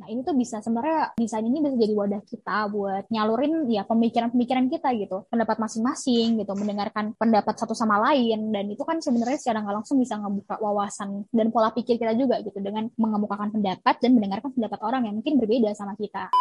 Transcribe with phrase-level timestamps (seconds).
[0.00, 4.72] Nah ini tuh bisa sebenarnya desain ini bisa jadi wadah kita buat nyalurin ya pemikiran-pemikiran
[4.72, 9.60] kita gitu, pendapat masing-masing gitu, mendengarkan pendapat satu sama lain dan itu kan sebenarnya secara
[9.60, 14.16] nggak langsung bisa ngebuka wawasan dan pola pikir kita juga gitu dengan mengemukakan pendapat dan
[14.16, 16.32] mendengarkan pendapat orang yang mungkin berbeda sama kita.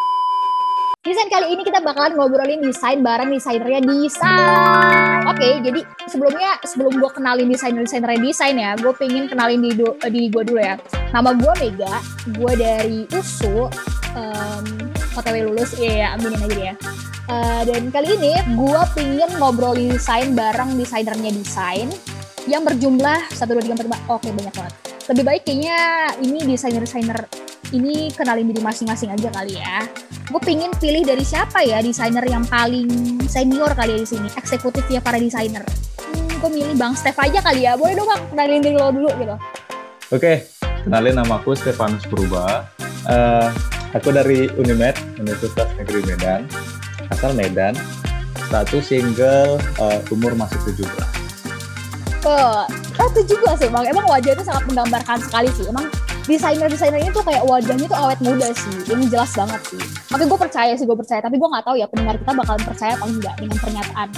[0.99, 5.23] Desain kali ini kita bakalan ngobrolin desain bareng desainernya desain.
[5.31, 5.79] Oke, okay, jadi
[6.11, 9.79] sebelumnya sebelum gue kenalin desainer-desainernya desain ya, gue pengen kenalin diri,
[10.11, 10.75] diri gue dulu ya.
[11.15, 12.03] Nama gue Mega,
[12.35, 13.71] gue dari USU,
[14.11, 14.63] um,
[15.15, 16.75] OTW lulus, iya ya, aminin aja ya.
[17.31, 21.87] Uh, dan kali ini gue pengen ngobrolin desain bareng desainernya desain
[22.49, 24.73] yang berjumlah 1, 2, 3, 4, 5, oke banyak banget.
[25.09, 25.77] Lebih baik kayaknya
[26.21, 27.19] ini desainer-desainer
[27.69, 29.85] ini kenalin diri masing-masing aja kali ya.
[30.29, 34.85] Gue pingin pilih dari siapa ya desainer yang paling senior kali ya di sini, eksekutif
[34.89, 35.61] ya para desainer.
[36.01, 37.77] Hmm, gue milih Bang Stef aja kali ya.
[37.77, 39.35] Boleh dong Bang, kenalin diri lo dulu gitu.
[40.09, 40.49] Oke,
[40.85, 42.65] kenalin nama aku Stefanus Purba.
[43.05, 43.49] Uh,
[43.93, 46.49] aku dari Unimed, Universitas Negeri Medan.
[47.13, 47.77] Asal Medan.
[48.49, 51.18] Status single, uh, umur masih 17.
[52.27, 52.67] Oh,
[52.99, 53.95] itu juga sih bang.
[53.95, 55.65] Emang wajah itu sangat menggambarkan sekali sih.
[55.71, 55.87] Emang
[56.29, 59.81] desainer-desainer ini tuh kayak wajahnya tuh awet muda sih ini jelas banget sih
[60.13, 62.93] tapi gue percaya sih gue percaya tapi gue nggak tahu ya pendengar kita bakalan percaya
[62.93, 64.09] atau enggak dengan pernyataan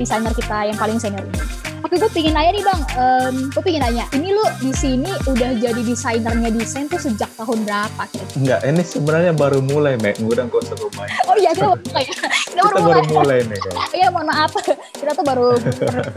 [0.00, 3.84] desainer kita yang paling senior ini Oke, gue pengen nanya nih bang, um, gue pengen
[3.84, 8.08] nanya, ini lu di sini udah jadi desainernya desain tuh sejak tahun berapa?
[8.08, 8.24] Kira?
[8.40, 10.16] Enggak, ini sebenarnya baru mulai, Mek.
[10.24, 11.04] Udah gak usah rumah.
[11.28, 12.04] Oh iya, kita baru mulai.
[12.08, 12.24] Kita,
[12.56, 13.58] baru, baru mulai nih,
[13.92, 14.56] Iya, mohon maaf.
[14.96, 15.60] Kita tuh baru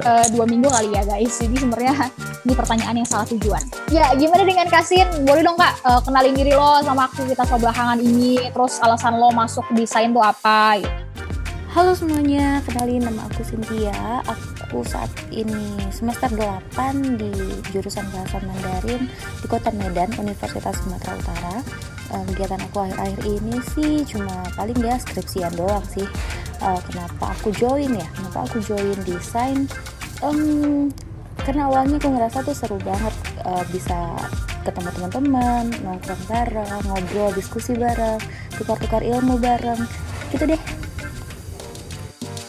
[0.07, 1.35] uh, dua minggu kali ya, guys.
[1.35, 1.93] Jadi sebenarnya
[2.47, 3.63] ini pertanyaan yang salah tujuan.
[3.91, 5.27] Ya, gimana dengan Kasin?
[5.27, 9.67] Boleh dong kak uh, kenalin diri lo sama aktivitas belakangan ini, terus alasan lo masuk
[9.75, 10.79] desain tuh apa?
[10.79, 11.06] Gitu.
[11.77, 14.25] Halo semuanya, kenalin nama aku Cynthia.
[14.65, 16.73] Aku saat ini semester 8
[17.21, 17.29] di
[17.69, 21.61] jurusan Bahasa Mandarin di Kota Medan, Universitas Sumatera Utara.
[22.09, 26.01] Uh, kegiatan aku akhir-akhir ini sih cuma paling dia skripsian doang sih.
[26.65, 28.09] Uh, kenapa aku join ya?
[28.09, 29.69] Kenapa aku join desain?
[30.25, 30.89] Um,
[31.45, 33.13] karena awalnya aku ngerasa tuh seru banget
[33.45, 34.17] uh, bisa
[34.65, 38.17] ketemu teman-teman, nongkrong bareng, ngobrol, diskusi bareng,
[38.57, 39.77] tukar-tukar ilmu bareng,
[40.33, 40.86] gitu deh.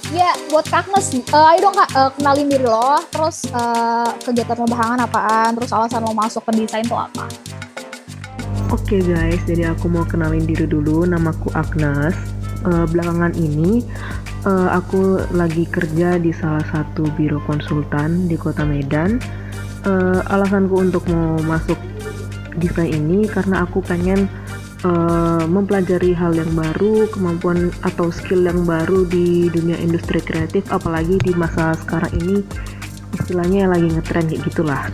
[0.08, 5.04] Ya, buat Kagnes, uh, ayo dong Kak, uh, kenalin diri lo, terus uh, kegiatan pembahangan
[5.04, 7.28] apaan, terus alasan lo masuk ke desain itu apa?
[8.72, 12.16] Oke okay guys, jadi aku mau kenalin diri dulu, namaku Agnes.
[12.64, 13.84] Uh, belakangan ini
[14.48, 19.20] uh, aku lagi kerja di salah satu biro konsultan di kota Medan.
[19.84, 21.76] Uh, alasanku untuk mau masuk
[22.56, 24.24] desain ini karena aku pengen
[24.84, 31.18] uh, mempelajari hal yang baru, kemampuan atau skill yang baru di dunia industri kreatif, apalagi
[31.22, 32.36] di masa sekarang ini
[33.16, 34.84] istilahnya lagi ngetren kayak gitulah.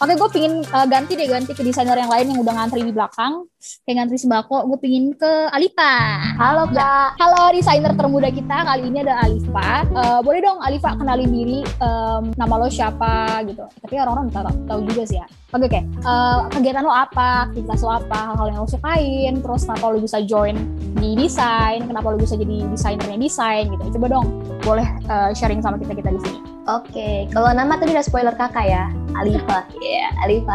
[0.00, 2.88] Oke, gue pingin uh, ganti deh, ganti ke desainer yang lain yang udah ngantri di
[2.88, 3.44] belakang.
[3.84, 6.24] Kayak ngantri sembako, gue pingin ke Alifa.
[6.40, 7.20] Halo, Kak.
[7.20, 8.64] Halo, desainer termuda kita.
[8.64, 9.84] Kali ini ada Alifa.
[9.92, 13.60] Uh, boleh dong, Alifa kenalin diri, um, nama lo siapa gitu.
[13.84, 15.28] Tapi orang-orang tahu, tahu juga sih ya.
[15.52, 15.80] Oke, oke.
[16.00, 20.24] Uh, kegiatan lo apa, aktivitas lo apa, hal-hal yang lo sukain, terus kenapa lo bisa
[20.24, 20.56] join
[20.96, 24.00] di desain, kenapa lo bisa jadi desainernya desain gitu.
[24.00, 24.32] Coba dong,
[24.64, 26.49] boleh uh, sharing sama kita-kita di sini.
[26.70, 27.16] Oke, okay.
[27.34, 28.86] kalau nama tadi udah spoiler kakak ya,
[29.18, 29.66] Alifa.
[29.82, 30.54] Iya, yeah, Alifa.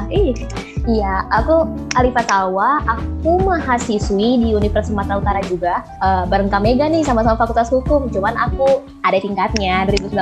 [0.88, 1.68] Iya, aku
[2.00, 2.80] Alifa Tawa.
[2.88, 5.84] Aku mahasiswi di Universitas Sumatera Utara juga.
[6.00, 8.08] Uh, bareng Kak Mega nih, sama-sama Fakultas Hukum.
[8.16, 10.16] Cuman aku ada tingkatnya 2019.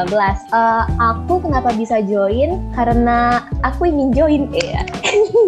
[0.49, 2.57] Uh, aku kenapa bisa join?
[2.73, 4.41] Karena aku ingin join.
[4.49, 4.89] Iya.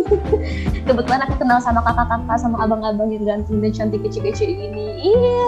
[0.87, 5.09] Kebetulan aku kenal sama kakak-kakak, sama abang-abang yang ganteng dan cantik kece-kece ini.
[5.09, 5.41] Iya,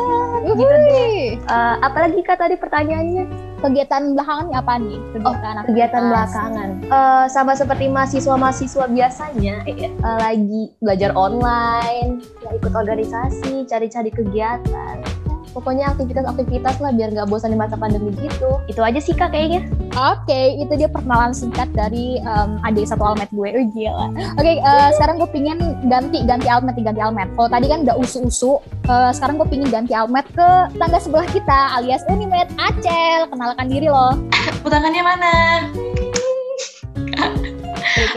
[0.58, 1.38] gitu deh.
[1.46, 3.47] Uh, apalagi kak tadi pertanyaannya?
[3.62, 5.00] Kegiatan belakangan apa nih?
[5.14, 6.70] Kegiatan, oh, kegiatan belakangan.
[6.88, 9.56] Uh, sama seperti mahasiswa-mahasiswa biasanya,
[10.02, 15.27] uh, lagi belajar online, ya ikut organisasi, cari-cari kegiatan
[15.58, 18.62] pokoknya aktivitas-aktivitas lah biar nggak bosan di masa pandemi gitu.
[18.70, 19.66] Itu aja sih kak kayaknya.
[19.98, 23.50] Oke okay, itu dia perkenalan singkat dari um, adik satu almet gue.
[23.50, 24.14] Oh gila.
[24.38, 25.58] Oke okay, uh, eh, sekarang gue pingin
[25.90, 27.34] ganti ganti almet ganti almet.
[27.34, 31.74] Kalau tadi kan udah usu-usu uh, sekarang gue pingin ganti almet ke tangga sebelah kita
[31.74, 33.26] alias Unimed Acel.
[33.34, 34.14] Kenalkan diri loh.
[34.62, 35.34] Tangannya mana?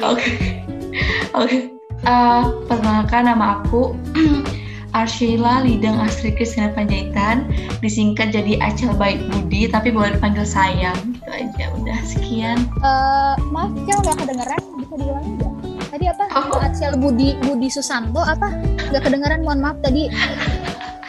[0.04, 0.28] Oke.
[1.32, 1.80] Oke.
[2.00, 3.92] Eh, perkenalkan nama aku
[4.92, 7.46] Arshila Lidang Astri Kristina Panjaitan.
[7.78, 10.96] Disingkat jadi Acel Baik Budi tapi boleh dipanggil sayang.
[11.14, 12.58] Gitu aja udah sekian.
[12.82, 15.52] Uh, maaf Acel nggak kedengeran bisa diulang nggak?
[15.90, 16.24] Tadi apa?
[16.34, 16.58] Oh.
[16.62, 18.50] Acel Budi Budi Susanto apa?
[18.90, 20.10] Nggak kedengeran mohon maaf tadi.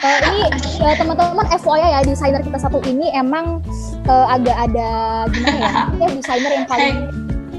[0.02, 0.42] Uh, ini
[0.86, 3.62] uh, teman-teman FYI ya desainer kita satu ini emang
[4.10, 4.90] uh, agak ada
[5.30, 6.96] gimana ya ya desainer yang paling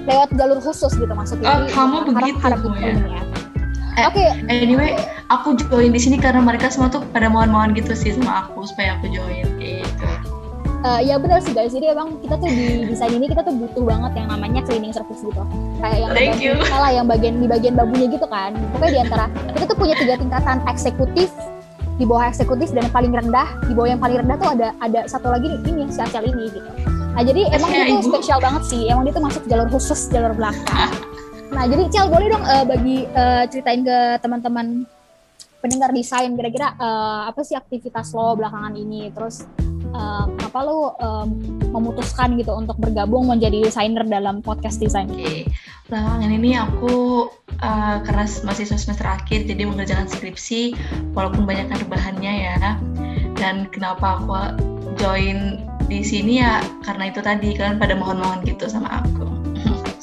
[0.03, 1.63] lewat jalur khusus gitu maksudnya.
[1.63, 3.23] Oh, kamu begitu harap, harap ya.
[3.93, 4.97] Eh, Oke, Anyway,
[5.29, 8.97] aku join di sini karena mereka semua tuh pada mohon-mohon gitu sih sama aku supaya
[8.97, 10.07] aku join gitu.
[10.83, 11.71] Eh, ya benar sih guys.
[11.71, 15.23] Jadi emang kita tuh di desain ini kita tuh butuh banget yang namanya cleaning service
[15.23, 15.43] gitu.
[15.79, 16.67] Kayak yang Thank bagian you.
[16.67, 18.51] salah yang bagian di bagian babunya gitu kan.
[18.75, 19.25] Pokoknya di antara
[19.55, 21.31] kita tuh punya tiga tingkatan eksekutif,
[21.95, 23.47] di bawah eksekutif dan yang paling rendah.
[23.63, 26.51] Di bawah yang paling rendah tuh ada ada satu lagi nih, ini si Acel ini
[26.51, 26.69] gitu.
[27.13, 28.91] Nah jadi emang itu spesial banget sih.
[28.91, 30.91] Emang dia tuh masuk jalur khusus jalur belakang.
[31.53, 34.89] Nah jadi Cel boleh dong eh, bagi eh, ceritain ke teman-teman
[35.61, 39.47] pendengar desain kira-kira eh, apa sih aktivitas lo belakangan ini terus
[39.93, 41.29] eh, apa lo em,
[41.73, 45.49] memutuskan gitu untuk bergabung menjadi desainer dalam podcast desain Oke,
[45.89, 47.25] belakangan ini aku
[47.57, 50.77] uh, karena masih semester akhir jadi mengerjakan skripsi
[51.17, 52.77] walaupun banyak rebahannya ya.
[53.33, 54.33] Dan kenapa aku
[55.01, 59.25] join di sini ya karena itu tadi kalian pada mohon-mohon gitu sama aku.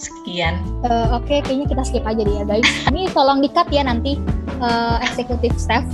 [0.00, 0.56] Sekian.
[0.88, 2.64] Eh, oke kayaknya kita skip aja deh ya guys.
[2.88, 4.16] Ini tolong di cut ya nanti
[4.64, 5.84] eh, executive staff.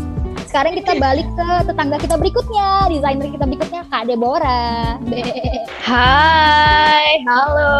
[0.46, 4.94] Sekarang kita balik ke tetangga kita berikutnya desainer kita berikutnya Kak Deborah.
[5.02, 7.74] Be- Hai, halo.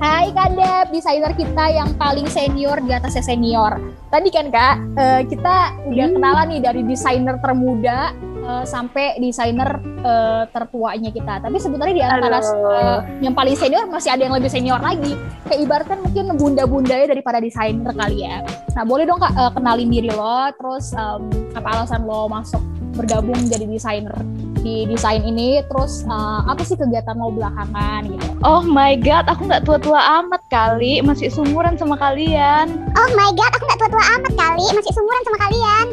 [0.00, 3.80] Hai Kak Deb, desainer kita yang paling senior di atasnya senior.
[4.08, 8.12] Tadi kan Kak, eh, kita udah kenalan nih dari desainer termuda
[8.50, 11.38] eh, sampai desainer eh, tertuanya kita.
[11.38, 15.14] Tapi sebenarnya di antara eh, yang paling senior masih ada yang lebih senior lagi.
[15.46, 18.42] Kayak ibaratkan mungkin bunda-bundanya daripada desainer kali ya.
[18.74, 22.62] Nah boleh dong Kak eh, kenalin diri lo, terus em, apa alasan lo masuk
[22.98, 24.12] bergabung jadi desainer
[24.60, 28.26] di desain ini, terus eh, apa sih kegiatan lo belakangan gitu?
[28.44, 32.68] Oh my god, aku nggak tua-tua amat kali, masih sumuran sama kalian.
[32.94, 35.86] Oh my god, aku nggak tua-tua amat kali, masih sumuran sama kalian.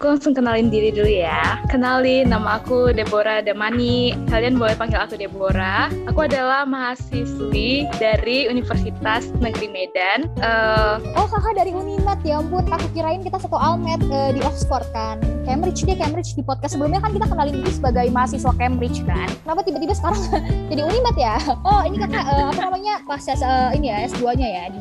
[0.00, 1.60] Aku langsung kenalin diri dulu ya.
[1.68, 4.16] Kenalin, nama aku Deborah Damani.
[4.32, 5.92] Kalian boleh panggil aku Deborah.
[6.08, 10.24] Aku adalah mahasiswi dari Universitas Negeri Medan.
[10.40, 14.88] Eh, Oh kakak dari Unimed ya ampun aku kirain kita satu almet eh, di Oxford
[14.96, 19.28] kan Cambridge dia Cambridge di podcast sebelumnya kan kita kenalin dia sebagai mahasiswa Cambridge kan
[19.44, 20.20] kenapa tiba-tiba sekarang
[20.72, 24.48] jadi Unimed ya oh ini kakak eh, apa namanya pas eh, ini ya S2 nya
[24.48, 24.78] ya di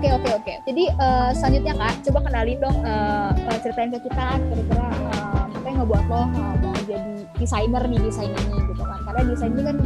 [0.00, 0.54] Oke oke oke.
[0.64, 5.76] Jadi eh, selanjutnya kak, coba kenalin dong eh, ceritain ke kita kira-kira eh, apa yang
[5.84, 8.96] ngebuat lo eh, mau jadi desainer nih desain ini gitu kan?
[9.04, 9.76] Karena desain ini kan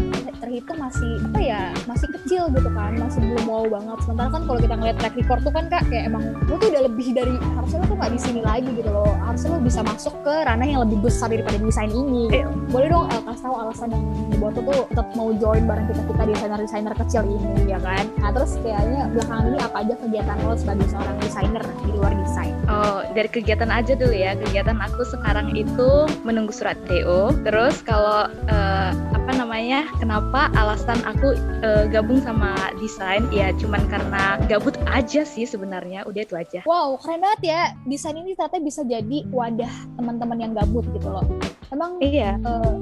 [0.55, 3.99] terhitung masih apa ya masih kecil gitu kan, masih belum mau banget.
[4.07, 6.83] Sementara kan kalau kita ngeliat track record tuh kan kak kayak emang lo tuh udah
[6.87, 9.19] lebih dari harusnya lo tuh nggak di sini lagi gitu loh.
[9.19, 12.31] Harusnya lo bisa masuk ke ranah yang lebih besar daripada desain ini.
[12.31, 12.47] Gitu.
[12.71, 16.03] Boleh dong eh, kasih tahu alasan yang ngebuat lo tuh tetap mau join bareng kita
[16.07, 18.05] kita desainer-desainer kecil ini ya kan?
[18.23, 22.55] Nah terus kayaknya belakangan ini apa aja kegiatan lo sebagai seorang desainer di luar desain?
[22.71, 24.39] Oh, dari kegiatan aja dulu ya.
[24.39, 27.35] Kegiatan aku sekarang itu menunggu surat DO.
[27.43, 29.87] Terus kalau eh, apa namanya?
[30.03, 33.23] Kenapa alasan aku eh, gabung sama desain?
[33.31, 36.03] Ya cuman karena gabut aja sih sebenarnya.
[36.11, 36.67] Udah itu aja.
[36.67, 37.61] Wow, keren banget ya.
[37.87, 41.23] Desain ini ternyata bisa jadi wadah teman-teman yang gabut gitu loh.
[41.71, 42.35] Emang Iya.
[42.43, 42.75] eh,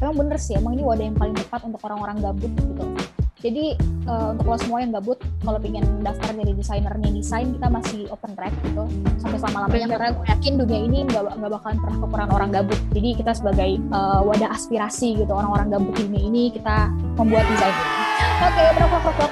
[0.00, 2.84] emang bener sih, emang ini wadah yang paling tepat untuk orang-orang gabut gitu.
[3.44, 3.76] Jadi
[4.08, 8.32] eh, untuk lo semua yang gabut, kalau pengen daftar jadi desainernya desain, kita masih open
[8.32, 8.88] track gitu
[9.20, 12.80] sampai selama lamanya karena gue yakin dunia ini nggak nggak bakalan pernah kekurangan orang gabut.
[12.96, 16.88] Jadi kita sebagai eh, wadah aspirasi gitu orang-orang gabut di dunia ini kita
[17.20, 17.76] membuat desain.
[18.48, 19.26] Oke, berapa berapa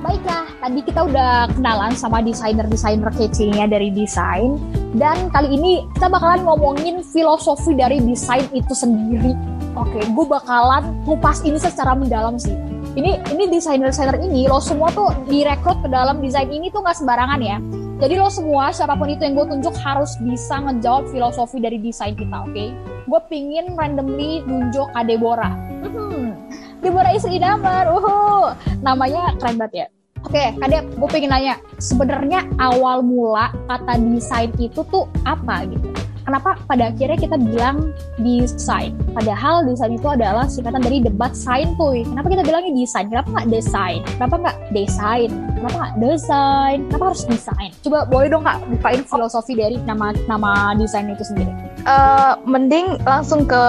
[0.00, 4.58] Baiklah, tadi kita udah kenalan sama desainer-desainer kece-nya dari desain
[4.98, 9.36] dan kali ini kita bakalan ngomongin filosofi dari desain itu sendiri.
[9.78, 12.79] Oke, gue bakalan kupas ini secara mendalam sih.
[12.90, 17.38] Ini ini desainer-desainer ini lo semua tuh direkrut ke dalam desain ini tuh nggak sembarangan
[17.38, 17.62] ya.
[18.02, 22.18] Jadi lo semua siapa pun itu yang gue tunjuk harus bisa ngejawab filosofi dari desain
[22.18, 22.64] kita, oke?
[23.06, 25.54] Gue pingin randomly nunjuk Kak Deborah.
[25.86, 26.34] Hmm,
[26.82, 28.56] Deborah istri Damar, uhu.
[28.82, 29.86] Namanya keren banget ya.
[30.26, 35.88] Oke, Dep, gue pengen nanya, sebenarnya awal mula kata desain itu tuh apa gitu?
[36.30, 37.90] Kenapa pada akhirnya kita bilang
[38.22, 38.94] desain?
[39.10, 42.06] Padahal desain itu adalah singkatan dari debat sign tuh.
[42.06, 43.10] Kenapa kita bilangnya desain?
[43.10, 43.98] Kenapa nggak desain?
[44.14, 45.30] Kenapa nggak desain?
[45.58, 46.78] Kenapa nggak desain?
[46.86, 47.70] Kenapa harus desain?
[47.82, 51.50] Coba boleh dong kak bukain filosofi dari nama nama desain itu sendiri.
[51.82, 53.62] Eh, mending langsung ke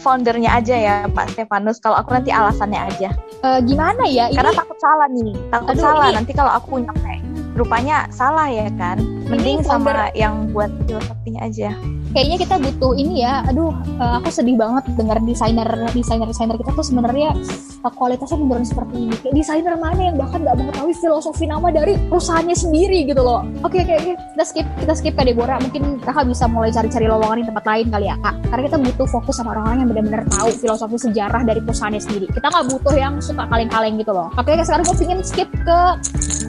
[0.00, 1.84] foundernya aja ya Pak Stefanus.
[1.84, 3.12] Kalau aku nanti alasannya aja.
[3.44, 4.32] Eh, gimana ya?
[4.32, 5.36] Ini Karena takut salah nih.
[5.52, 7.15] Takut Aduh, salah ini- nanti kalau aku nyampe.
[7.56, 9.00] Rupanya salah ya kan.
[9.26, 11.72] Mending founder- sama yang buat filosofinya aja.
[12.14, 13.44] kayaknya kita butuh ini ya.
[13.44, 17.36] Aduh, eh, aku sedih banget dengar desainer desainer desainer kita tuh sebenarnya
[17.84, 19.14] eh, kualitasnya menurun seperti ini.
[19.20, 23.44] Kayak desainer mana yang bahkan nggak mengetahui filosofi nama dari perusahaannya sendiri gitu loh.
[23.60, 24.12] Oke, oke, oke.
[24.16, 25.60] Kita skip, kita skip Kak Deborah.
[25.60, 28.34] Mungkin kakak bisa mulai cari-cari lowongan di tempat lain kali ya kak.
[28.48, 32.26] Karena kita butuh fokus sama orang-orang yang benar-benar tahu filosofi sejarah dari perusahaannya sendiri.
[32.32, 34.32] Kita nggak butuh yang suka kaleng-kaleng gitu loh.
[34.40, 35.78] Oke, sekarang gue pingin skip ke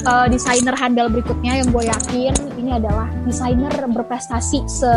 [0.08, 4.90] eh, desainer handle berikutnya yang gue yakin ini adalah desainer berprestasi se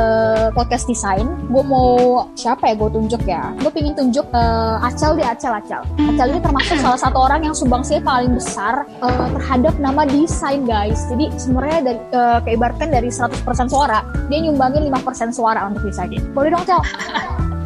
[0.57, 1.29] podcast desain.
[1.53, 3.53] Gue mau siapa ya gue tunjuk ya?
[3.61, 5.85] Gue pingin tunjuk uh, Acel di Acel Acel.
[6.01, 11.05] Acel ini termasuk salah satu orang yang sumbangsih paling besar uh, terhadap nama desain guys.
[11.13, 14.01] Jadi sebenarnya dari uh, keibaratkan dari 100% suara,
[14.33, 16.17] dia nyumbangin 5% suara untuk desain.
[16.33, 16.81] Boleh dong Cel?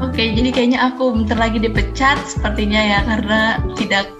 [0.02, 4.10] Oke, jadi kayaknya aku bentar lagi dipecat sepertinya ya karena tidak.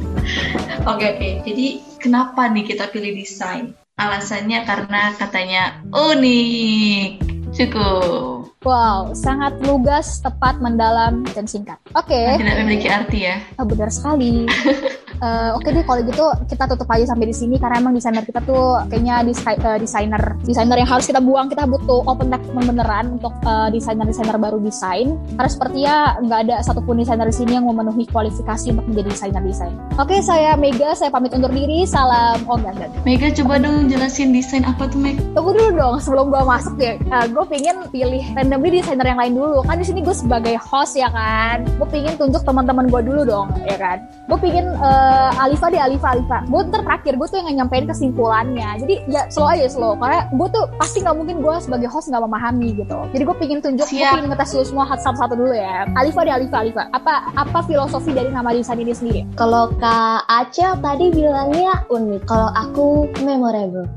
[0.88, 3.78] oke oke, jadi kenapa nih kita pilih desain?
[3.94, 5.62] Alasannya karena katanya
[5.94, 7.22] unik.
[7.54, 8.50] Cukup.
[8.62, 11.78] Wow, sangat lugas, tepat, mendalam, dan singkat.
[11.94, 12.14] Oke.
[12.14, 12.38] Okay.
[12.42, 13.42] Tidak memiliki arti ya?
[13.58, 14.46] Oh, benar sekali.
[15.22, 18.26] uh, oke okay deh kalau gitu kita tutup aja sampai di sini karena emang desainer
[18.26, 21.46] kita tuh kayaknya uh, desainer desainer yang harus kita buang.
[21.48, 25.16] Kita butuh open document beneran untuk uh, desainer desainer baru desain.
[25.38, 29.72] Karena sepertinya nggak ada satupun desainer di sini yang memenuhi kualifikasi untuk menjadi desainer desain.
[29.96, 31.86] Oke okay, saya Mega saya pamit undur diri.
[31.86, 32.90] Salam oh enggak enggak.
[33.06, 35.18] Mega coba dong jelasin desain apa tuh Meg?
[35.32, 36.98] Tunggu dulu dong sebelum gua masuk ya.
[37.12, 39.62] Uh, gue pengen pilih randomly desainer yang lain dulu.
[39.66, 41.62] Kan di sini gue sebagai host ya kan.
[41.78, 44.02] Gue pengen tunjuk teman-teman gue dulu dong ya kan.
[44.26, 46.38] Gue pengen uh, uh, Alifa deh Alifa Alifa.
[46.48, 48.80] Gue ntar terakhir gue tuh yang nyampein kesimpulannya.
[48.80, 49.92] Jadi ya slow aja slow.
[50.00, 52.98] Karena gue tuh pasti nggak mungkin gue sebagai host nggak memahami gitu.
[53.12, 55.84] Jadi gue pengen tunjuk gue pengen ngetes lu semua satu-satu dulu ya.
[55.94, 56.82] Alifa deh Alifa Alifa.
[56.96, 59.20] Apa apa filosofi dari nama desain ini sendiri?
[59.36, 63.88] Kalau Kak Acel tadi bilangnya unik kalau aku memorable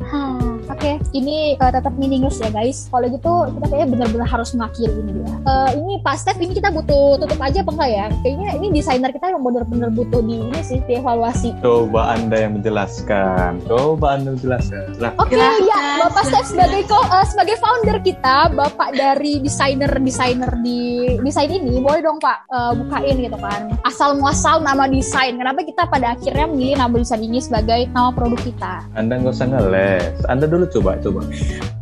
[0.66, 2.90] Oke, okay, ini uh, tetap meaningless ya guys.
[2.90, 5.34] Kalau gitu kita kayaknya benar-benar harus mengakhiri ini dia.
[5.46, 8.06] Uh, ini pas step ini kita butuh tutup aja apa enggak ya?
[8.26, 11.54] Kayaknya ini desainer kita yang benar-benar butuh di ini sih dievaluasi.
[11.62, 13.62] Coba anda yang menjelaskan.
[13.70, 14.98] Coba anda menjelaskan.
[14.98, 15.14] Nah.
[15.22, 21.14] Oke okay, ya, Bapak Step sebagai uh, sebagai founder kita, Bapak dari desainer desainer di
[21.22, 23.70] desain ini, boleh dong Pak uh, bukain gitu kan.
[23.86, 25.38] Asal muasal nama desain.
[25.38, 28.82] Kenapa kita pada akhirnya memilih nama desain ini sebagai nama produk kita?
[28.98, 30.26] Anda nggak usah ngeles.
[30.26, 31.22] Anda dulu coba coba.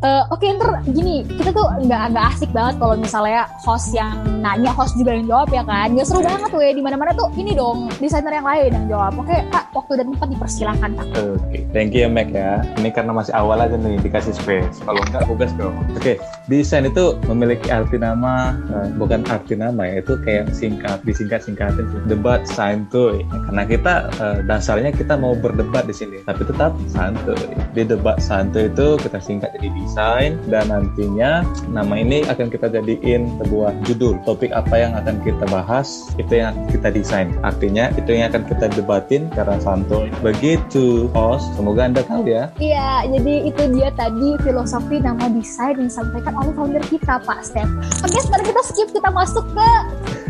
[0.04, 4.20] Uh, oke okay, ntar gini kita tuh nggak nggak asik banget kalau misalnya host yang
[4.44, 5.88] nanya host juga yang jawab ya kan?
[5.96, 9.12] Nggak seru banget ya di mana mana tuh ini dong desainer yang lain yang jawab.
[9.16, 11.62] Oke okay, pak waktu dan tempat dipersilakan pak oke okay.
[11.72, 12.62] thank you ya Mac ya.
[12.82, 14.84] Ini karena masih awal aja nih dikasih space.
[14.84, 15.76] Kalau enggak tugas dong.
[15.96, 16.16] Oke okay.
[16.52, 21.88] Desain itu memiliki arti nama uh, bukan arti nama ya itu kayak singkat disingkat singkatin
[22.12, 23.24] debat santuy.
[23.50, 27.40] Karena kita uh, dasarnya kita mau berdebat di sini tapi tetap santuy.
[27.72, 33.40] Di debat santuy itu kita singkat jadi desain dan nantinya nama ini akan kita jadiin
[33.40, 34.20] sebuah judul.
[34.28, 37.32] Topik apa yang akan kita bahas itu yang kita desain.
[37.44, 40.12] Artinya itu yang akan kita debatin karena santuy.
[40.20, 41.48] Begitu host.
[41.56, 42.52] Semoga anda tahu ya.
[42.60, 47.70] Iya jadi itu dia tadi filosofi nama desain yang disampaikan oleh founder kita Pak Steph.
[48.02, 49.70] Oke sekarang kita skip kita masuk ke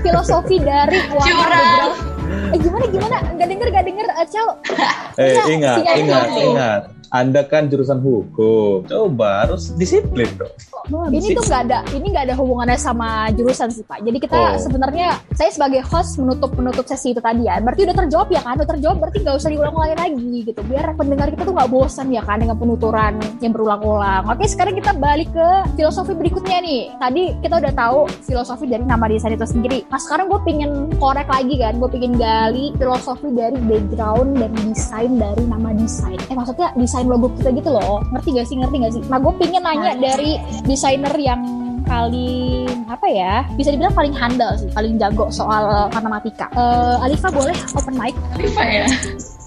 [0.03, 1.95] filosofi dari warna
[2.53, 3.17] eh gimana gimana?
[3.35, 4.47] Nggak denger nggak denger Acel
[5.17, 6.81] eh ingat ingat ingat.
[7.13, 10.49] Anda kan jurusan hukum, coba harus disiplin dong.
[10.91, 14.03] Oh, ini tuh nggak ada, ini nggak ada hubungannya sama jurusan sih Pak.
[14.03, 14.59] Jadi kita oh.
[14.59, 17.63] sebenarnya saya sebagai host menutup menutup sesi itu tadi ya.
[17.63, 18.59] Berarti udah terjawab ya kan?
[18.59, 20.61] Udah terjawab berarti nggak usah diulang-ulangin lagi gitu.
[20.67, 24.27] Biar pendengar kita tuh nggak bosan ya kan dengan penuturan yang berulang-ulang.
[24.27, 25.47] Oke, sekarang kita balik ke
[25.79, 26.81] filosofi berikutnya nih.
[26.99, 29.87] Tadi kita udah tahu filosofi dari nama desain itu sendiri.
[29.87, 35.15] Nah sekarang gue pingin korek lagi kan, gue pingin gali filosofi dari background dan desain
[35.15, 36.19] dari nama desain.
[36.27, 38.03] Eh maksudnya desain logo kita gitu loh.
[38.11, 38.55] Ngerti gak sih?
[38.59, 39.01] Ngerti gak sih?
[39.07, 40.35] Nah gue pingin nanya dari
[40.73, 41.41] desainer yang
[41.85, 46.49] paling apa ya bisa dibilang paling handal sih paling jago soal matematika.
[46.57, 48.15] Uh, Alifa boleh open mic?
[48.33, 48.85] Alifa ya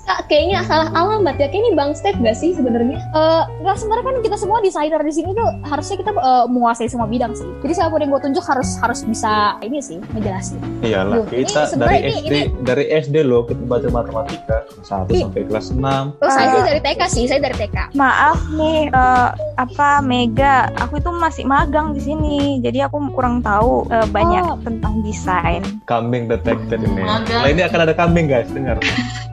[0.06, 1.50] Kak, kayaknya salah alamat ya.
[1.50, 3.02] Kayaknya Bang Step gak sih sebenarnya?
[3.10, 7.10] Uh, nggak sebenarnya kan kita semua desainer di sini tuh harusnya kita uh, menguasai semua
[7.10, 7.42] bidang sih.
[7.66, 10.62] Jadi siapa pun yang gue tunjuk harus harus bisa ini sih ngejelasin.
[10.86, 15.42] Iyalah, Duh, kita dari ini, SD ini, dari SD loh kita baca matematika satu sampai
[15.42, 15.82] kelas 6.
[15.82, 17.98] Oh, saya uh, sih dari TK sih, saya dari TK.
[17.98, 22.62] Maaf nih, uh, apa Mega, aku itu masih magang di sini.
[22.62, 24.62] Jadi aku kurang tahu uh, banyak oh.
[24.62, 25.66] tentang desain.
[25.90, 27.02] Kambing detected ini.
[27.02, 28.78] Nah, ini akan ada kambing guys, dengar.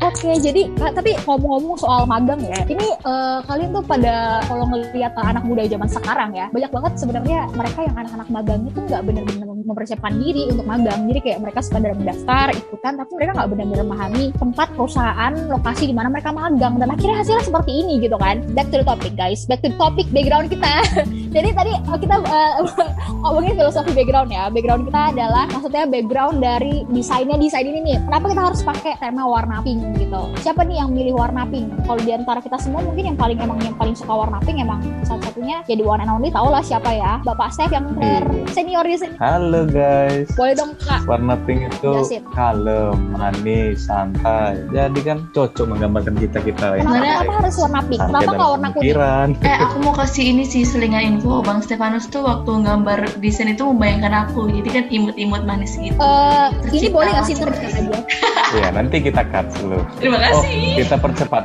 [0.03, 5.13] Oke, okay, jadi tapi ngomong-ngomong soal magang ya, ini uh, kalian tuh pada kalau ngelihat
[5.19, 9.53] anak muda zaman sekarang ya, banyak banget sebenarnya mereka yang anak-anak magang itu nggak benar-benar
[9.65, 11.07] mempersiapkan diri untuk magang.
[11.09, 15.95] Jadi kayak mereka sekadar mendaftar, ikutan, tapi mereka nggak benar-benar memahami tempat perusahaan, lokasi di
[15.95, 16.77] mana mereka magang.
[16.77, 18.43] Dan akhirnya hasilnya seperti ini gitu kan.
[18.53, 20.83] Back to the topic guys, back to the topic background kita.
[21.35, 22.53] Jadi tadi eh, kita uh,
[23.23, 24.51] ngomongin filosofi background ya.
[24.51, 27.97] Background kita adalah maksudnya background dari desainnya desain ini nih.
[28.05, 30.21] Kenapa kita harus pakai tema warna pink gitu?
[30.43, 33.41] Siapa siapa nih yang milih warna pink kalau di antara kita semua mungkin yang paling
[33.41, 36.93] emang yang paling suka warna pink emang satu-satunya jadi one and only tau lah siapa
[36.93, 38.21] ya bapak Steph yang ter
[38.53, 40.29] senior di sini Halo guys.
[40.37, 42.21] boleh dong kak Warna pink itu Jelasin.
[42.31, 44.61] kalem, manis, santai.
[44.69, 48.51] Jadi kan cocok menggambarkan kita kita kenapa, Sebenarnya- kenapa harus warna pink Santai kenapa nggak
[48.53, 48.91] warna kuning.
[49.43, 51.41] Eh, aku mau kasih ini sih selingan info.
[51.41, 54.53] Bang Stefanus tuh waktu gambar desain itu membayangkan aku.
[54.53, 55.97] Jadi kan imut-imut manis gitu.
[55.97, 57.97] Eh, ini boleh nggak sih aja
[58.53, 59.81] Iya, nanti kita cut dulu.
[59.97, 60.83] Terima Oh, kasih.
[60.83, 61.43] kita percepat.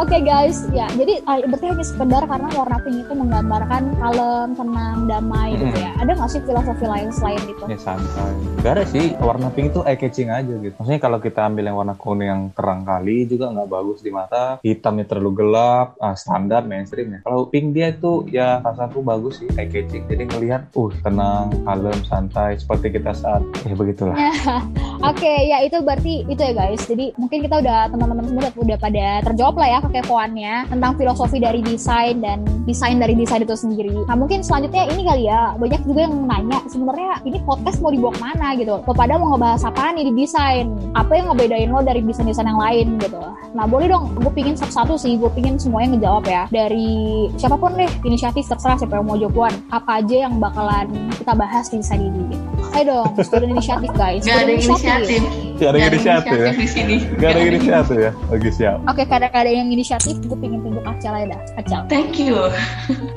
[0.00, 4.98] Oke guys, ya jadi uh, berarti hanya sekedar karena warna pink itu menggambarkan kalem, tenang,
[5.04, 5.92] damai gitu ya.
[6.00, 7.64] Ada nggak sih filosofi lain selain itu?
[7.68, 8.32] Ya santai.
[8.64, 10.72] Gak ada sih, warna pink itu eye catching aja gitu.
[10.80, 14.56] Maksudnya kalau kita ambil yang warna kuning yang terang kali juga nggak bagus di mata.
[14.64, 17.20] Hitamnya terlalu gelap, ah, standar mainstream ya.
[17.20, 20.08] Kalau pink dia itu ya rasaku bagus sih, eye catching.
[20.08, 22.56] Jadi ngelihat, uh tenang, kalem, santai.
[22.56, 24.16] Seperti kita saat, ya begitulah.
[25.00, 26.84] Oke, ya itu berarti itu ya guys.
[26.84, 31.40] Jadi mungkin kita udah teman-teman semua udah, udah pada terjawab lah ya kekepoannya tentang filosofi
[31.40, 33.96] dari desain dan desain dari desain itu sendiri.
[34.04, 38.12] Nah mungkin selanjutnya ini kali ya banyak juga yang nanya sebenarnya ini podcast mau dibawa
[38.12, 38.76] ke mana gitu.
[38.84, 40.68] Lo pada mau ngebahas apa nih di desain?
[40.92, 43.24] Apa yang ngebedain lo dari desain-desain yang lain gitu?
[43.56, 45.16] Nah boleh dong, gue pingin satu-satu sih.
[45.16, 46.44] Gue pingin semuanya ngejawab ya.
[46.52, 49.64] Dari siapa pun deh inisiatif terserah siapa yang mau jawaban.
[49.72, 52.49] Apa aja yang bakalan kita bahas di desain ini gitu.
[52.70, 54.22] Ayo dong, student inisiatif guys.
[54.22, 55.20] Gak ada inisiatif.
[55.60, 56.52] Gak ada inisiatif ya.
[56.56, 56.96] di sini.
[57.20, 58.12] Gak ada inisiatif ya.
[58.32, 58.76] Oke siap.
[58.88, 61.40] Oke, kadang-kadang yang inisiatif, gue pengen tunjuk Acel aja dah.
[61.60, 61.80] Acel.
[61.92, 62.48] Thank you.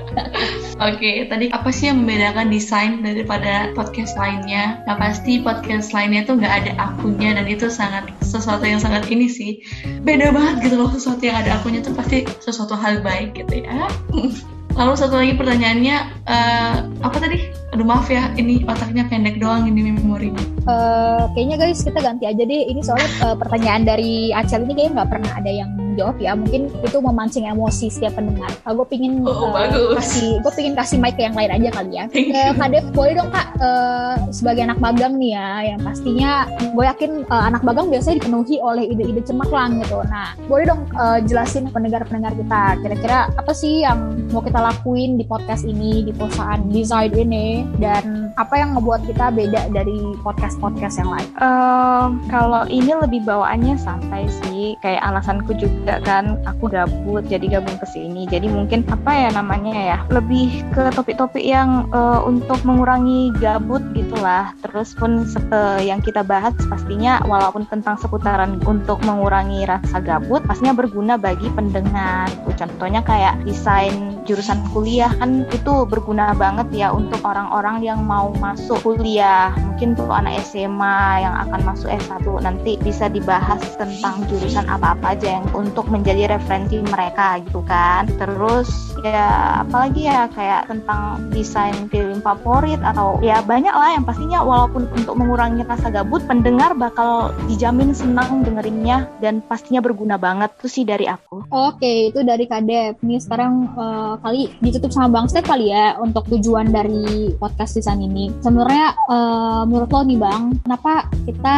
[0.89, 4.83] Oke, tadi apa sih yang membedakan desain daripada podcast lainnya?
[4.83, 9.29] Nah pasti podcast lainnya tuh nggak ada akunnya dan itu sangat sesuatu yang sangat ini
[9.29, 9.63] sih
[10.03, 13.87] beda banget gitu loh sesuatu yang ada akunnya tuh pasti sesuatu hal baik gitu ya.
[14.73, 16.75] Lalu satu lagi pertanyaannya eh,
[17.05, 17.37] apa tadi?
[17.73, 20.41] Aduh maaf ya, ini otaknya pendek doang ini memorinya.
[20.65, 22.61] Eh, kayaknya guys, kita ganti aja deh.
[22.69, 26.33] Ini soalnya eh, pertanyaan dari Acel ini kayaknya nggak pernah ada yang jawab ya.
[26.33, 28.49] Mungkin itu memancing emosi setiap pendengar.
[28.65, 29.97] Uh, gue pingin Oh, bagus.
[29.99, 32.05] kasih, gue pingin kasih mic ke yang lain aja kali ya.
[32.13, 32.57] Eh, you.
[32.57, 36.31] Kak Dev, boleh dong kak, eh, sebagai anak magang nih ya, yang pastinya
[36.73, 39.99] gue yakin eh, anak magang biasanya dipenuhi oleh ide-ide cemerlang gitu.
[40.07, 45.25] Nah, boleh dong eh, jelasin pendengar-pendengar kita, kira-kira apa sih yang mau kita lakuin di
[45.27, 51.09] podcast ini, di perusahaan desain ini, dan apa yang ngebuat kita beda dari podcast-podcast yang
[51.11, 51.27] lain?
[51.37, 57.75] Ehm, kalau ini lebih bawaannya santai sih, kayak alasanku juga kan aku gabut jadi gabung
[57.79, 58.25] ke sini.
[58.29, 64.53] Jadi mungkin apa ya namanya ya, lebih ke topik-topik yang eh, untuk mengurangi gabut gitulah.
[64.63, 70.75] Terus pun eh, yang kita bahas pastinya walaupun tentang seputaran untuk mengurangi rasa gabut, pastinya
[70.75, 72.29] berguna bagi pendengar.
[72.29, 72.51] Gitu.
[72.63, 78.79] Contohnya kayak desain jurusan kuliah kan itu berguna banget ya untuk orang-orang yang mau masuk
[78.85, 79.51] kuliah.
[79.57, 85.39] Mungkin tuh anak SMA yang akan masuk S1 nanti bisa dibahas tentang jurusan apa-apa aja
[85.39, 88.05] yang untuk menjadi referensi mereka gitu kan.
[88.19, 94.45] Terus ya apalagi ya kayak tentang desain film favorit atau ya banyak lah yang pastinya
[94.45, 100.51] walaupun untuk mengurangi rasa gabut pendengar bakal dijamin senang dengerinnya dan pastinya berguna banget.
[100.59, 101.47] Itu sih dari aku.
[101.49, 102.99] Oke, itu dari Kadep.
[102.99, 108.03] Nih sekarang eh, kali ditutup sama Bang Step kali ya untuk tujuan dari podcast desain
[108.03, 108.29] ini.
[108.43, 111.57] Sebenarnya eh, menurut lo nih Bang, kenapa kita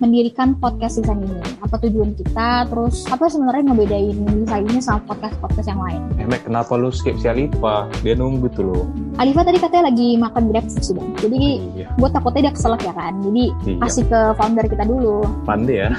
[0.00, 1.44] mendirikan podcast desain ini?
[1.60, 2.66] Apa tujuan kita?
[2.72, 4.16] Terus apa sebenarnya ngebedain
[4.48, 6.00] desain ini sama podcast-podcast yang lain?
[6.16, 7.84] Eh, kenapa lu skip si Alifa?
[8.00, 8.80] Dia nunggu tuh lo.
[9.20, 11.12] Alifa tadi katanya lagi makan grab sih Bang.
[11.20, 13.12] Jadi Iya, gue takutnya dia keselak ya kan.
[13.20, 13.76] Jadi iya.
[13.84, 15.26] kasih ke founder kita dulu.
[15.44, 15.90] pandai ya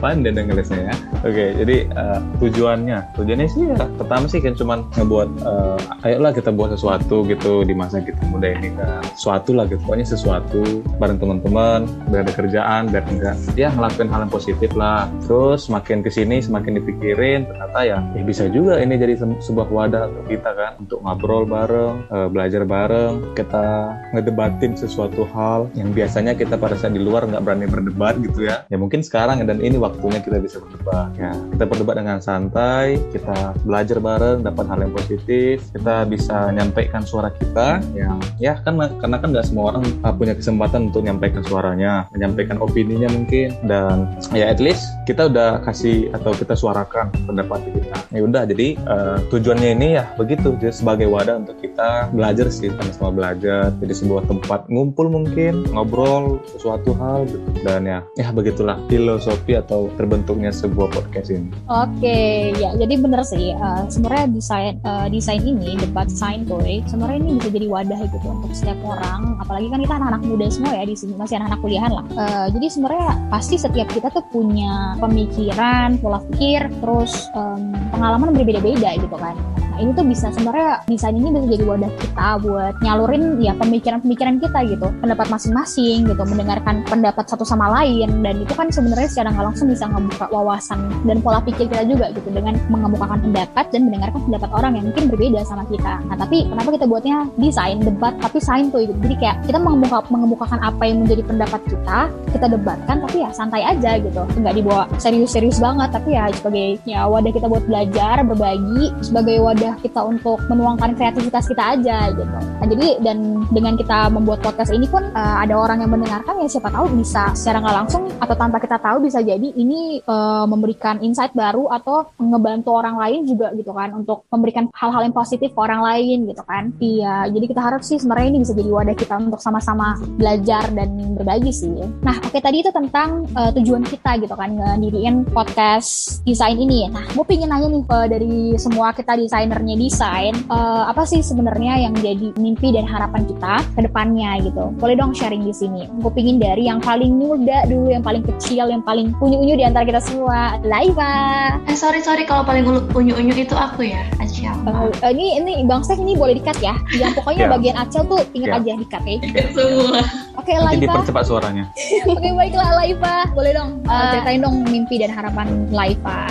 [0.00, 0.94] pandai dan ngelesnya ya?
[1.26, 2.98] Oke jadi eh, tujuannya.
[3.18, 7.74] Tujuannya sih ya pertama sih kan cuman ngebuat eh, ayolah kita buat sesuatu gitu di
[7.76, 9.80] masa kita muda ini kan sesuatu lah gitu.
[9.84, 15.10] Pokoknya sesuatu bareng teman-teman biar ada kerjaan biar enggak ya ngelakuin hal yang positif lah.
[15.26, 19.68] Terus semakin ke sini semakin dipikirin ternyata ya ya bisa juga ini jadi se- sebuah
[19.68, 25.92] wadah untuk kita kan untuk ngobrol bareng eh, belajar bareng kita ngedebatin sesuatu hal yang
[25.92, 28.64] biasanya kita pada saat di luar nggak berani berdebat gitu ya.
[28.70, 31.10] Ya mungkin sekarang dan ini waktunya kita bisa berdebat.
[31.18, 31.32] Ya.
[31.54, 37.30] Kita berdebat dengan santai kita belajar bareng dapat hal yang positif kita bisa nyampaikan suara
[37.34, 37.82] kita.
[37.94, 42.58] Yang ya kan karena kan nggak semua orang uh, punya kesempatan untuk menyampaikan suaranya menyampaikan
[42.62, 43.54] opininya mungkin.
[43.64, 47.96] Dan ya at least kita udah kasih atau kita suarakan pendapat kita.
[48.12, 50.54] Ya udah jadi uh, tujuannya ini ya begitu.
[50.58, 53.72] Jadi sebagai wadah untuk kita belajar sih sama-sama belajar.
[53.80, 57.48] Jadi sebuah tempat ngumpul mungkin ngobrol sesuatu hal gitu.
[57.64, 61.48] dan ya ya begitulah filosofi filosofi atau terbentuknya sebuah podcast ini.
[61.68, 63.56] Oke, ya jadi bener sih.
[63.56, 68.26] Uh, sebenarnya desain uh, desain ini debat sign toy sebenarnya ini bisa jadi wadah gitu
[68.28, 69.40] untuk setiap orang.
[69.40, 72.04] Apalagi kan kita anak-anak muda semua ya di sini masih anak-anak kuliahan lah.
[72.12, 79.00] Uh, jadi sebenarnya pasti setiap kita tuh punya pemikiran, pola pikir, terus um, pengalaman berbeda-beda
[79.00, 79.34] gitu kan
[79.78, 84.58] ini tuh bisa sebenarnya desain ini bisa jadi wadah kita buat nyalurin ya pemikiran-pemikiran kita
[84.68, 84.86] gitu.
[85.00, 88.22] Pendapat masing-masing gitu mendengarkan pendapat satu sama lain.
[88.22, 92.10] Dan itu kan sebenarnya secara nggak langsung bisa ngebuka wawasan dan pola pikir kita juga
[92.12, 96.02] gitu dengan mengemukakan pendapat dan mendengarkan pendapat orang yang mungkin berbeda sama kita.
[96.06, 98.98] Nah tapi kenapa kita buatnya desain debat tapi sign tuh gitu.
[99.04, 101.98] Jadi kayak kita mengemuka, mengemukakan apa yang menjadi pendapat kita
[102.34, 104.22] kita debatkan tapi ya santai aja gitu.
[104.38, 108.92] Nggak dibawa serius-serius banget tapi ya sebagai ya wadah kita buat belajar berbagi.
[109.04, 112.24] Sebagai wadah wadah kita untuk menuangkan kreativitas kita aja gitu.
[112.24, 116.48] Nah, jadi dan dengan kita membuat podcast ini pun uh, ada orang yang mendengarkan ya
[116.48, 121.04] siapa tahu bisa secara nggak langsung atau tanpa kita tahu bisa jadi ini uh, memberikan
[121.04, 125.60] insight baru atau ngebantu orang lain juga gitu kan untuk memberikan hal-hal yang positif ke
[125.60, 126.72] orang lain gitu kan.
[126.80, 130.96] Iya, jadi kita harap sih sebenarnya ini bisa jadi wadah kita untuk sama-sama belajar dan
[131.12, 131.76] berbagi sih.
[132.00, 136.88] Nah, oke okay, tadi itu tentang uh, tujuan kita gitu kan ngediriin podcast desain ini.
[136.88, 141.18] Nah, gue pingin nanya nih uh, dari semua kita desainer sebenarnya desain, uh, apa sih
[141.18, 144.70] sebenarnya yang jadi mimpi dan harapan kita ke depannya gitu.
[144.78, 145.90] Boleh dong sharing di sini.
[145.98, 149.82] Gue pingin dari yang paling muda dulu, yang paling kecil, yang paling unyu-unyu di antara
[149.82, 150.62] kita semua.
[150.62, 151.58] Laiva.
[151.66, 152.62] Eh, sorry, sorry kalau paling
[152.94, 154.54] unyu-unyu itu aku ya, Acel.
[154.62, 156.78] Uh, ini, ini Bang Steph ini boleh dikat ya.
[156.94, 157.54] Yang pokoknya yeah.
[157.58, 158.62] bagian Acel tuh inget yeah.
[158.62, 159.18] aja dikat ya.
[159.50, 160.00] semua.
[160.38, 160.70] Oke, okay, Laiva.
[160.78, 161.64] Nanti dipercepat suaranya.
[162.14, 163.26] Oke, okay, baiklah Laiva.
[163.34, 166.30] Boleh dong uh, ceritain dong mimpi dan harapan Laiva.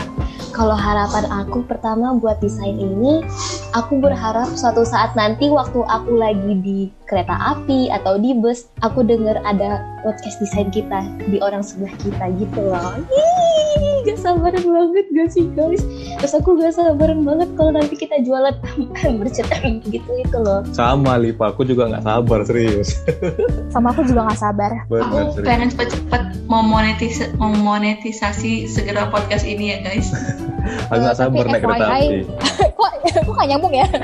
[0.57, 3.07] Kalau harapan aku pertama buat desain ini,
[3.76, 9.02] aku berharap suatu saat nanti waktu aku lagi di kereta api atau di bus, aku
[9.04, 13.00] dengar ada podcast desain kita di orang sebelah kita gitu loh.
[13.08, 15.84] Ih, gak sabaran banget gak sih guys?
[16.20, 18.56] Terus aku gak sabaran banget kalau nanti kita jualan
[19.24, 20.63] bercetak gitu itu loh.
[20.76, 23.00] Sama Lipa, aku juga gak sabar serius.
[23.74, 24.72] Sama aku juga gak sabar.
[24.91, 25.48] Bener, aku serius.
[25.48, 30.12] pengen cepet-cepet memonetis memonetisasi segera podcast ini ya guys.
[30.91, 32.20] Aku nggak sabar naik kereta api.
[32.80, 32.93] kok
[33.25, 33.88] kok gak nyambung ya?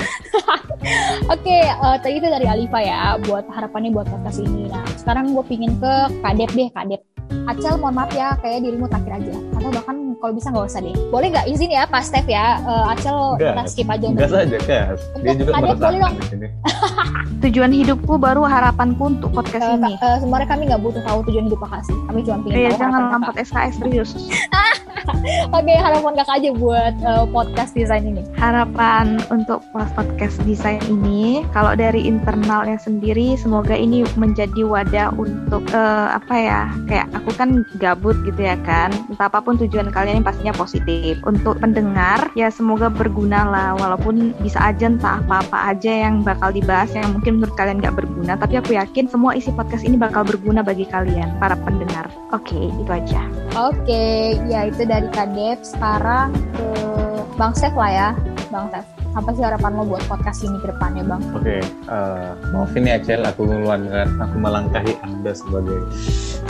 [1.32, 4.68] Oke, okay, eh, tadi itu dari Alifa ya, buat harapannya buat podcast ini.
[4.68, 7.13] Nah, sekarang gue pingin ke Kadep deh, Kadep.
[7.50, 9.34] Acel mohon maaf ya kayak dirimu terakhir aja.
[9.58, 10.94] Atau bahkan kalau bisa nggak usah deh.
[11.12, 12.62] Boleh nggak izin ya pas Steph ya?
[12.64, 16.16] Uh, Acel kita skip aja nggak saja kan dia juga ada boleh dong.
[17.44, 19.94] Tujuan hidupku baru harapanku untuk podcast uh, ini.
[20.00, 21.96] Uh, sebenarnya kami nggak butuh tahu tujuan hidup kakak sih.
[22.08, 24.10] Kami cuma pengen iya, tahu jangan lampat SKS serius.
[25.04, 28.24] Oke, okay, harapan kakak aja buat uh, podcast desain ini.
[28.40, 36.16] Harapan untuk podcast desain ini, kalau dari internalnya sendiri, semoga ini menjadi wadah untuk uh,
[36.16, 36.60] apa ya?
[36.88, 38.92] Kayak aku kan gabut gitu ya kan.
[39.08, 41.16] Entah apa pun tujuan kalian yang pastinya positif.
[41.24, 43.72] Untuk pendengar, ya semoga berguna lah.
[43.80, 48.36] Walaupun bisa aja entah apa-apa aja yang bakal dibahas yang mungkin menurut kalian nggak berguna.
[48.36, 52.12] Tapi aku yakin semua isi podcast ini bakal berguna bagi kalian, para pendengar.
[52.36, 53.24] Oke, okay, itu aja.
[53.56, 56.66] Oke, okay, ya itu dari Kadep sekarang ke
[57.40, 58.08] Bang Sef lah ya,
[58.52, 58.93] Bang Sef.
[59.14, 61.22] Apa sih harapan lo buat podcast ini ke depannya, Bang?
[61.38, 65.86] Oke, okay, uh, eh, maafin ya Acel, aku ngeluarkan, aku melangkahi Anda sebagai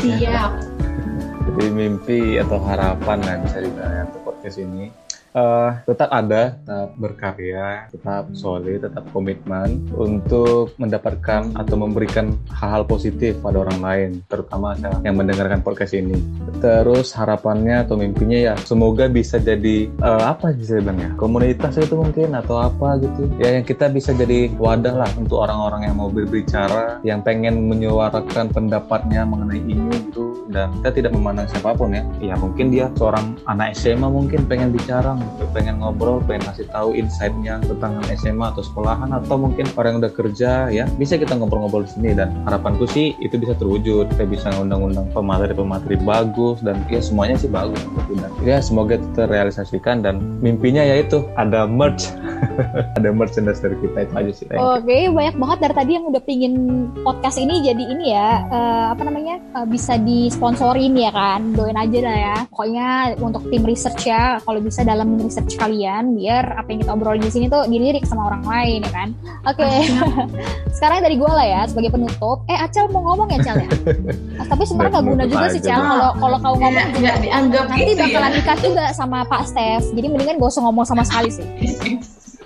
[0.00, 0.16] Siap.
[0.16, 0.48] Ya,
[1.44, 4.88] jadi mimpi atau harapan lah bisa dibilang untuk podcast ini
[5.34, 13.36] uh, tetap ada, tetap berkarya, tetap solid, tetap komitmen untuk mendapatkan atau memberikan hal-hal positif
[13.42, 16.16] pada orang lain, terutama yang mendengarkan podcast ini.
[16.62, 21.98] Terus harapannya atau mimpinya ya semoga bisa jadi uh, apa bisa bilang ya komunitas itu
[21.98, 23.28] mungkin atau apa gitu.
[23.36, 28.54] Ya yang kita bisa jadi wadah lah untuk orang-orang yang mau berbicara, yang pengen menyuarakan
[28.54, 30.23] pendapatnya mengenai ini gitu
[30.54, 32.06] dan kita tidak memandang siapa pun ya.
[32.22, 35.18] Ya mungkin dia seorang anak SMA mungkin pengen bicara
[35.50, 40.14] pengen ngobrol, pengen ngasih tahu insight-nya tentang SMA atau sekolahan atau mungkin orang yang udah
[40.14, 40.86] kerja ya.
[40.94, 44.14] Bisa kita ngobrol-ngobrol di sini dan harapanku sih itu bisa terwujud.
[44.14, 47.82] Kita bisa ngundang-undang pemateri-pemateri bagus dan ya semuanya sih bagus.
[48.14, 52.14] Dan ya semoga terrealisasikan dan mimpinya yaitu ada merch.
[52.98, 54.46] Ada merchandise dari kita itu aja sih.
[54.52, 56.54] Oke okay, banyak banget dari tadi yang udah pingin
[57.02, 58.46] podcast ini jadi ini ya.
[58.52, 59.42] Uh, apa namanya?
[59.56, 59.98] Uh, bisa
[60.44, 62.36] disponsorin ya kan doain aja lah ya.
[62.52, 67.24] Pokoknya untuk tim research ya kalau bisa dalam research kalian biar apa yang kita obrolin
[67.24, 69.08] di sini tuh dilirik sama orang lain ya kan.
[69.48, 69.88] Oke okay.
[70.76, 72.44] sekarang dari gue lah ya sebagai penutup.
[72.52, 73.68] Eh Acel mau ngomong ya Cel ya?
[74.52, 77.12] Tapi sebenarnya nggak guna juga sih Cel kalau kalau kau ngomong juga.
[77.24, 78.36] dianggap nanti gitu bakalan ya.
[78.36, 79.96] dikat juga sama Pak Steph.
[79.96, 81.46] Jadi mendingan gak usah ngomong sama sekali sih.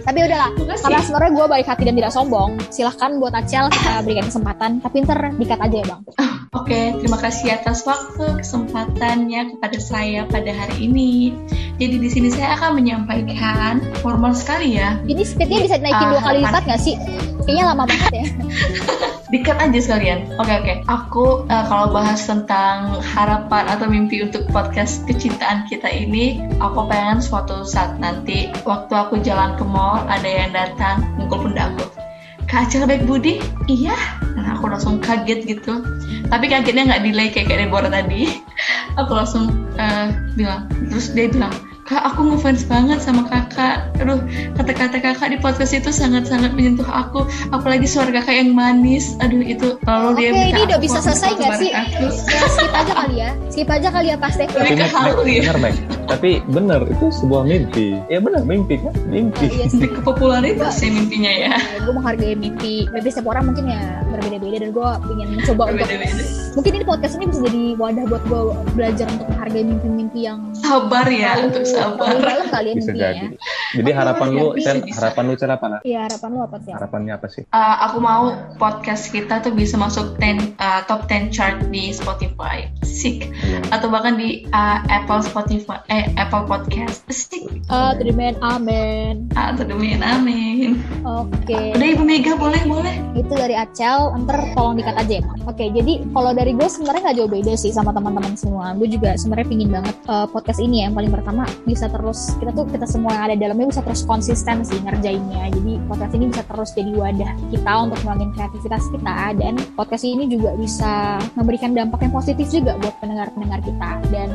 [0.06, 0.54] Tapi udahlah
[0.87, 4.70] karena sebenarnya gue baik hati dan tidak sombong silahkan buat Acel kita berikan kesempatan.
[4.87, 6.02] Tapi ntar dikat aja ya bang
[6.56, 11.37] Oke, terima kasih atas waktu kesempatannya kepada saya pada hari ini.
[11.76, 14.96] Jadi di sini saya akan menyampaikan formal sekali ya.
[15.04, 16.48] Ini speednya bisa naikin Ah, dua kali harapan.
[16.48, 16.94] lipat nggak sih?
[17.44, 18.26] Kayaknya lama banget ya.
[19.32, 20.24] Dikat aja sekalian.
[20.40, 20.74] Oke oke.
[20.88, 27.20] Aku eh, kalau bahas tentang harapan atau mimpi untuk podcast kecintaan kita ini, aku pengen
[27.20, 32.08] suatu saat nanti waktu aku jalan ke mall ada yang datang mukul pundak aku.
[32.48, 33.44] Kak Acel baik budi?
[33.68, 33.92] Iya.
[34.32, 35.84] Nah, aku langsung kaget gitu.
[36.32, 38.40] Tapi kagetnya nggak delay kayak kayak Deborah tadi.
[39.00, 40.64] Aku langsung eh, bilang.
[40.88, 41.52] Terus dia bilang,
[41.88, 43.88] Kak, aku ngefans banget sama kakak.
[43.96, 44.20] Aduh,
[44.61, 47.24] kata-kata kakak di podcast itu sangat-sangat menyentuh aku.
[47.48, 49.16] Apalagi suara kakak yang manis.
[49.24, 51.72] Aduh, itu lalu dia Oke, ini udah bisa selesai nggak sih?
[51.72, 52.05] aku.
[52.29, 53.31] Ya, skip aja kali ya.
[53.48, 54.53] Skip aja kali ya Pak Steve.
[54.53, 55.40] Tapi kehalu Mac, ya.
[55.40, 55.74] bener Mac.
[56.12, 57.96] Tapi bener itu sebuah mimpi.
[58.12, 59.48] Ya bener mimpi kan, mimpi.
[59.48, 59.81] Oh, iya sih.
[59.81, 61.51] Di kepopularitas ya mimpinya ya.
[61.88, 66.22] gue menghargai mimpi mimpi setiap orang mungkin ya berbeda-beda dan gue ingin mencoba untuk Beda-beda.
[66.52, 68.40] mungkin ini podcast ini bisa jadi wadah buat gue
[68.74, 72.12] belajar untuk menghargai mimpi-mimpi yang Sabar ya, untuk sabar.
[72.18, 73.26] dalam kalian Bisa mimpinya jadi.
[73.26, 73.38] ya
[73.70, 74.96] Jadi harapan lu, Bisa, bisa.
[74.96, 75.66] harapan lu Cen apa?
[75.68, 75.80] Nak?
[75.82, 76.72] Iya harapan lu apa sih?
[76.72, 77.42] Harapannya apa sih?
[77.48, 78.22] Uh, aku mau
[78.56, 82.68] podcast kita tuh bisa masuk 10, uh, top 10 chart di Spotify.
[82.80, 83.28] Sik.
[83.30, 83.60] Iya.
[83.70, 87.04] Atau bahkan di uh, Apple Spotify, eh Apple Podcast.
[87.08, 87.64] Sik.
[87.68, 89.28] Ah, terima amin.
[89.32, 90.80] Atau demi amin.
[91.04, 91.76] Oke.
[91.76, 92.94] Udah Ibu Mega boleh boleh.
[93.14, 97.16] itu dari Acel ntar tolong dikat aja ya oke jadi kalau dari gue sebenarnya nggak
[97.18, 98.74] jauh beda sih sama teman-teman semua.
[98.78, 102.50] Gue juga sebenarnya pingin banget uh, podcast ini ya yang paling pertama bisa terus kita
[102.54, 105.50] tuh kita semua yang ada di dalamnya bisa terus konsisten sih ngerjainnya.
[105.52, 110.24] Jadi podcast ini bisa terus jadi wadah kita untuk ngembangin kreativitas kita dan podcast ini
[110.26, 113.90] juga bisa memberikan dampak yang positif juga buat pendengar-pendengar kita.
[114.09, 114.28] Dan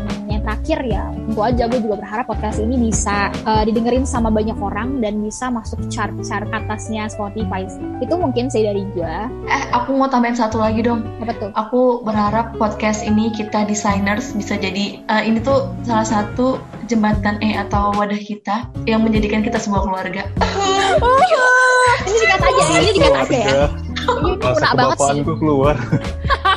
[0.64, 5.04] terakhir ya tentu aja gue juga berharap podcast ini bisa uh, didengerin sama banyak orang
[5.04, 7.84] dan bisa masuk chart-chart atasnya Spotify sih.
[8.00, 9.16] itu mungkin sih dari gue
[9.52, 11.04] Eh, aku mau tambahin satu lagi dong.
[11.20, 16.64] apa tuh Aku berharap podcast ini kita designers bisa jadi eh, ini tuh salah satu
[16.88, 20.24] jembatan eh atau wadah kita yang menjadikan kita sebuah keluarga.
[22.08, 23.52] ini dikat aja ya ini dikat aja ya
[24.00, 25.76] ini kena banget sih keluar.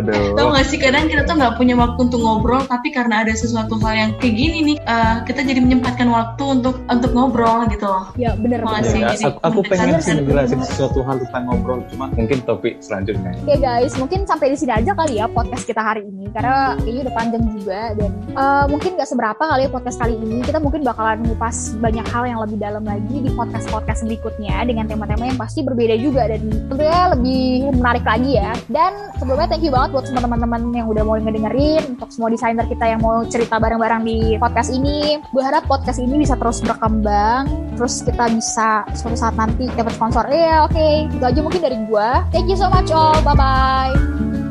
[0.00, 0.36] Aduh.
[0.36, 3.76] Tahu gak sih kadang kita tuh nggak punya waktu untuk ngobrol, tapi karena ada sesuatu
[3.84, 8.08] hal yang kayak gini nih, eh, kita jadi menyempatkan waktu untuk untuk ngobrol gitu loh.
[8.16, 9.00] ya bener Makasih.
[9.04, 13.36] bener Jadi, aku, aku pengen sih ngejelasin sesuatu hal tentang ngobrol, cuma mungkin topik selanjutnya.
[13.44, 17.02] Oke guys, mungkin sampai di sini aja kali ya podcast kita hari ini karena kayaknya
[17.10, 20.80] udah panjang juga dan eh, mungkin gak seberapa kali ya podcast kali ini kita mungkin
[20.86, 25.38] bakalan ngupas banyak hal yang lebih dalam lagi di podcast podcast berikutnya dengan tema-tema yang
[25.38, 27.42] pasti berbeda juga dan tentunya lebih
[27.74, 28.52] menarik lagi ya.
[28.70, 32.66] Dan sebelumnya thank you banget buat semua teman-teman yang udah mau ngedengerin untuk semua desainer
[32.68, 35.18] kita yang mau cerita bareng-bareng di podcast ini.
[35.34, 40.28] Gue harap podcast ini bisa terus berkembang, terus kita bisa suatu saat nanti dapat sponsor.
[40.28, 41.10] Iya, oke.
[41.10, 42.08] Itu aja mungkin dari gue.
[42.30, 43.16] Thank you so much all.
[43.24, 44.41] Bye-bye.